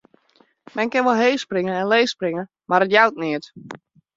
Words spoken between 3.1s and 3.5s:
neat.